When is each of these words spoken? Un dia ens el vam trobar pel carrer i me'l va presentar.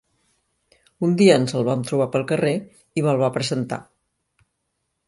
Un 1.07 1.13
dia 1.19 1.35
ens 1.41 1.53
el 1.59 1.67
vam 1.67 1.83
trobar 1.91 2.09
pel 2.17 2.27
carrer 2.33 2.55
i 3.01 3.05
me'l 3.09 3.21
va 3.27 3.31
presentar. 3.39 3.81